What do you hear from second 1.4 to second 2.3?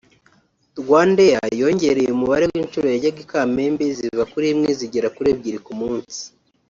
yongereye